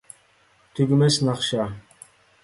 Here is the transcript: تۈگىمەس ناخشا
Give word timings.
تۈگىمەس 0.79 1.17
ناخشا 1.27 1.67